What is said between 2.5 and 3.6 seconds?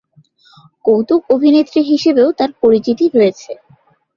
পরিচিতি রয়েছে।